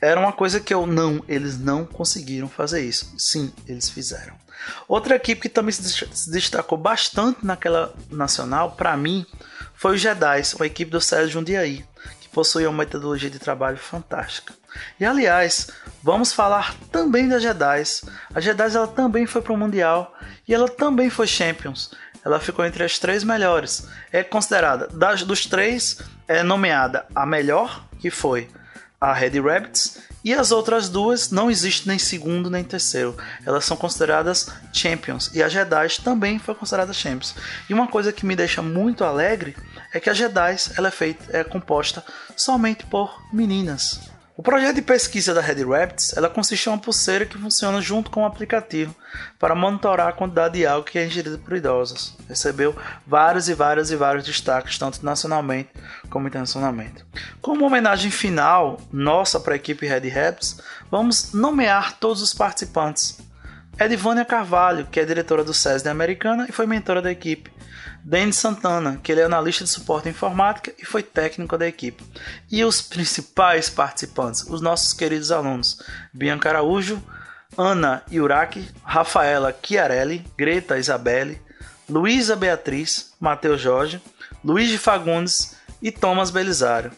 Era 0.00 0.18
uma 0.18 0.32
coisa 0.32 0.58
que 0.58 0.74
eu 0.74 0.88
não, 0.88 1.24
eles 1.28 1.56
não 1.56 1.86
conseguiram 1.86 2.48
fazer 2.48 2.84
isso. 2.84 3.14
Sim, 3.16 3.52
eles 3.68 3.88
fizeram. 3.88 4.34
Outra 4.88 5.14
equipe 5.14 5.42
que 5.42 5.48
também 5.48 5.72
se 5.72 6.32
destacou 6.32 6.76
bastante 6.76 7.46
naquela 7.46 7.94
nacional, 8.10 8.72
para 8.72 8.96
mim, 8.96 9.24
foi 9.82 9.96
o 9.96 9.98
Jedi, 9.98 10.42
uma 10.54 10.66
equipe 10.66 10.92
do 10.92 11.00
Sérgio 11.00 11.30
Jundiaí, 11.30 11.84
que 12.20 12.28
possui 12.28 12.64
uma 12.68 12.78
metodologia 12.84 13.28
de 13.28 13.40
trabalho 13.40 13.78
fantástica. 13.78 14.54
E 15.00 15.04
aliás, 15.04 15.70
vamos 16.00 16.32
falar 16.32 16.72
também 16.92 17.28
da 17.28 17.40
Jedi. 17.40 17.82
A 18.32 18.40
Jedi 18.40 18.76
ela 18.76 18.86
também 18.86 19.26
foi 19.26 19.42
para 19.42 19.52
o 19.52 19.56
Mundial 19.56 20.16
e 20.46 20.54
ela 20.54 20.68
também 20.68 21.10
foi 21.10 21.26
Champions. 21.26 21.90
Ela 22.24 22.38
ficou 22.38 22.64
entre 22.64 22.84
as 22.84 23.00
três 23.00 23.24
melhores. 23.24 23.88
É 24.12 24.22
considerada, 24.22 24.86
das, 24.86 25.24
dos 25.24 25.46
três, 25.46 25.98
é 26.28 26.44
nomeada 26.44 27.04
a 27.12 27.26
melhor, 27.26 27.84
que 27.98 28.08
foi 28.08 28.48
a 29.00 29.12
Red 29.12 29.40
Rabbits, 29.40 29.98
e 30.24 30.32
as 30.32 30.52
outras 30.52 30.88
duas 30.88 31.30
não 31.30 31.50
existe 31.50 31.88
nem 31.88 31.98
segundo 31.98 32.48
nem 32.48 32.62
terceiro. 32.62 33.16
Elas 33.44 33.64
são 33.64 33.76
consideradas 33.76 34.48
Champions. 34.72 35.30
E 35.34 35.42
a 35.42 35.48
Jedi 35.48 36.00
também 36.02 36.38
foi 36.38 36.54
considerada 36.54 36.92
Champions. 36.92 37.34
E 37.68 37.74
uma 37.74 37.88
coisa 37.88 38.12
que 38.12 38.26
me 38.26 38.36
deixa 38.36 38.62
muito 38.62 39.04
alegre 39.04 39.56
é 39.92 39.98
que 39.98 40.10
a 40.10 40.14
Jedi 40.14 40.56
ela 40.76 40.88
é 40.88 40.92
feita, 40.92 41.36
é 41.36 41.42
composta 41.42 42.04
somente 42.36 42.86
por 42.86 43.22
meninas. 43.32 44.11
O 44.34 44.42
projeto 44.42 44.76
de 44.76 44.82
pesquisa 44.82 45.34
da 45.34 45.42
Red 45.42 45.62
Rapids 45.62 46.16
ela 46.16 46.28
consiste 46.28 46.66
em 46.66 46.70
uma 46.70 46.78
pulseira 46.78 47.26
que 47.26 47.36
funciona 47.36 47.82
junto 47.82 48.10
com 48.10 48.22
um 48.22 48.26
aplicativo 48.26 48.96
para 49.38 49.54
monitorar 49.54 50.08
a 50.08 50.12
quantidade 50.12 50.54
de 50.54 50.66
álcool 50.66 50.90
que 50.90 50.98
é 50.98 51.04
ingerida 51.04 51.36
por 51.36 51.54
idosos. 51.54 52.16
Recebeu 52.26 52.74
vários 53.06 53.50
e 53.50 53.54
vários 53.54 53.90
e 53.90 53.96
vários 53.96 54.24
destaques, 54.24 54.78
tanto 54.78 55.04
nacionalmente 55.04 55.68
como 56.08 56.26
internacionalmente. 56.28 57.04
Como 57.42 57.66
homenagem 57.66 58.10
final 58.10 58.80
nossa 58.90 59.38
para 59.38 59.52
a 59.52 59.56
equipe 59.56 59.86
Red 59.86 60.08
Rapids, 60.08 60.60
vamos 60.90 61.34
nomear 61.34 61.98
todos 61.98 62.22
os 62.22 62.32
participantes 62.32 63.18
Edivânia 63.78 64.24
Carvalho, 64.24 64.86
que 64.86 65.00
é 65.00 65.04
diretora 65.04 65.42
do 65.42 65.54
SESI 65.54 65.88
Americana 65.88 66.46
e 66.48 66.52
foi 66.52 66.66
mentora 66.66 67.02
da 67.02 67.10
equipe. 67.10 67.50
Denis 68.04 68.36
Santana, 68.36 68.98
que 69.02 69.12
ele 69.12 69.20
é 69.20 69.24
analista 69.24 69.64
de 69.64 69.70
suporte 69.70 70.08
informática 70.08 70.72
e 70.78 70.84
foi 70.84 71.02
técnico 71.02 71.56
da 71.56 71.68
equipe. 71.68 72.04
E 72.50 72.64
os 72.64 72.82
principais 72.82 73.70
participantes, 73.70 74.42
os 74.48 74.60
nossos 74.60 74.92
queridos 74.92 75.30
alunos, 75.30 75.80
Bianca 76.12 76.48
Araújo, 76.48 77.02
Ana 77.56 78.02
Iuraki, 78.10 78.68
Rafaela 78.82 79.54
Chiarelli, 79.62 80.24
Greta 80.36 80.78
Isabelle, 80.78 81.40
Luísa 81.88 82.34
Beatriz, 82.34 83.12
Matheus 83.20 83.60
Jorge, 83.60 84.02
Luiz 84.44 84.68
de 84.68 84.78
Fagundes 84.78 85.56
e 85.80 85.92
Thomas 85.92 86.30
Belisário. 86.30 86.90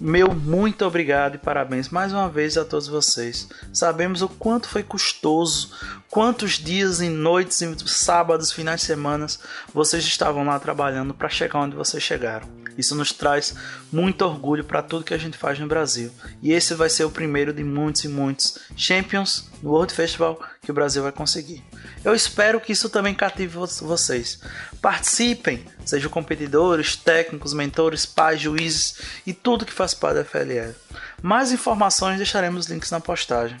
Meu 0.00 0.34
muito 0.34 0.82
obrigado 0.86 1.34
e 1.34 1.38
parabéns 1.38 1.90
mais 1.90 2.10
uma 2.10 2.26
vez 2.26 2.56
a 2.56 2.64
todos 2.64 2.88
vocês. 2.88 3.46
Sabemos 3.70 4.22
o 4.22 4.30
quanto 4.30 4.66
foi 4.66 4.82
custoso, 4.82 5.72
quantos 6.08 6.52
dias 6.52 7.02
e 7.02 7.10
noites, 7.10 7.62
sábados, 7.84 8.50
finais 8.50 8.80
de 8.80 8.86
semana 8.86 9.26
vocês 9.74 10.02
estavam 10.04 10.42
lá 10.46 10.58
trabalhando 10.58 11.12
para 11.12 11.28
chegar 11.28 11.60
onde 11.60 11.76
vocês 11.76 12.02
chegaram. 12.02 12.59
Isso 12.76 12.94
nos 12.94 13.12
traz 13.12 13.54
muito 13.92 14.22
orgulho 14.24 14.64
para 14.64 14.82
tudo 14.82 15.04
que 15.04 15.14
a 15.14 15.18
gente 15.18 15.36
faz 15.36 15.58
no 15.58 15.66
Brasil. 15.66 16.10
E 16.42 16.52
esse 16.52 16.74
vai 16.74 16.88
ser 16.88 17.04
o 17.04 17.10
primeiro 17.10 17.52
de 17.52 17.64
muitos 17.64 18.04
e 18.04 18.08
muitos 18.08 18.58
Champions 18.76 19.48
no 19.62 19.70
World 19.70 19.92
Festival 19.92 20.40
que 20.62 20.70
o 20.70 20.74
Brasil 20.74 21.02
vai 21.02 21.12
conseguir. 21.12 21.64
Eu 22.04 22.14
espero 22.14 22.60
que 22.60 22.72
isso 22.72 22.88
também 22.88 23.14
cative 23.14 23.58
vocês. 23.82 24.40
Participem, 24.80 25.64
sejam 25.84 26.10
competidores, 26.10 26.96
técnicos, 26.96 27.52
mentores, 27.52 28.06
pais, 28.06 28.40
juízes 28.40 29.00
e 29.26 29.32
tudo 29.32 29.66
que 29.66 29.72
faz 29.72 29.92
parte 29.92 30.16
da 30.16 30.24
FLL. 30.24 30.74
Mais 31.22 31.52
informações 31.52 32.16
deixaremos 32.16 32.66
links 32.66 32.90
na 32.90 33.00
postagem. 33.00 33.58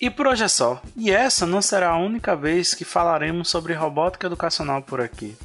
E 0.00 0.08
por 0.08 0.26
hoje 0.26 0.44
é 0.44 0.48
só. 0.48 0.80
E 0.96 1.10
essa 1.10 1.46
não 1.46 1.60
será 1.60 1.90
a 1.90 1.98
única 1.98 2.34
vez 2.34 2.74
que 2.74 2.84
falaremos 2.84 3.48
sobre 3.50 3.74
robótica 3.74 4.26
educacional 4.26 4.82
por 4.82 5.00
aqui. 5.00 5.36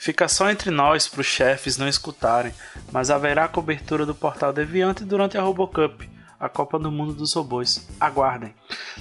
Fica 0.00 0.26
só 0.28 0.48
entre 0.48 0.70
nós 0.70 1.06
para 1.06 1.20
os 1.20 1.26
chefes 1.26 1.76
não 1.76 1.86
escutarem, 1.86 2.54
mas 2.90 3.10
haverá 3.10 3.46
cobertura 3.46 4.06
do 4.06 4.14
portal 4.14 4.50
Deviante 4.50 5.04
durante 5.04 5.36
a 5.36 5.42
RoboCup, 5.42 6.08
a 6.40 6.48
Copa 6.48 6.78
do 6.78 6.90
Mundo 6.90 7.12
dos 7.12 7.34
Robôs. 7.34 7.86
Aguardem. 8.00 8.54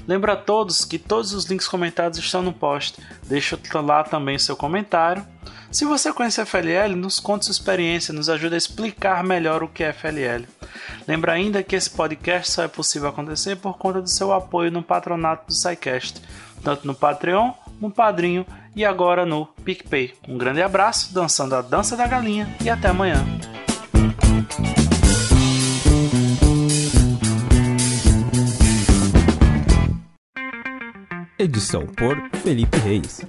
Lembra 0.06 0.34
a 0.34 0.36
todos 0.36 0.84
que 0.84 1.00
todos 1.00 1.32
os 1.32 1.46
links 1.46 1.70
comentados 1.70 2.20
estão 2.20 2.41
no 2.41 2.51
post. 2.51 3.01
Deixa 3.24 3.58
lá 3.75 4.03
também 4.03 4.38
seu 4.38 4.58
comentário. 4.58 5.25
Se 5.72 5.86
você 5.86 6.12
conhece 6.12 6.41
a 6.41 6.46
FLL, 6.46 6.94
nos 6.98 7.18
conte 7.18 7.46
sua 7.46 7.53
experiência, 7.53 8.13
nos 8.13 8.27
ajude 8.27 8.56
a 8.56 8.58
explicar 8.58 9.24
melhor 9.24 9.63
o 9.63 9.70
que 9.70 9.86
é 9.86 9.94
FLL. 9.94 10.46
Lembra 11.08 11.32
ainda 11.32 11.63
que 11.63 11.77
esse 11.77 11.89
podcast 11.89 12.51
só 12.51 12.63
é 12.63 12.68
possível 12.68 13.08
acontecer 13.08 13.56
por 13.56 13.77
conta 13.77 14.01
do 14.01 14.10
seu 14.10 14.34
apoio 14.34 14.70
no 14.70 14.84
patronato 14.84 15.48
do 15.48 15.53
SciCast, 15.53 16.22
tanto 16.62 16.86
no 16.86 16.94
Patreon, 16.94 17.53
no 17.79 17.89
Padrinho 17.89 18.46
e 18.76 18.86
agora 18.86 19.26
no 19.26 19.46
PicPay. 19.64 20.14
Um 20.28 20.38
grande 20.38 20.62
abraço, 20.62 21.14
dançando 21.14 21.56
a 21.56 21.62
dança 21.62 21.96
da 21.96 22.08
galinha 22.08 22.48
e 22.64 22.70
até 22.70 22.90
amanhã. 22.90 23.26
Edição 31.38 31.88
por 31.88 32.18
Felipe 32.42 32.78
Reis. 32.80 33.22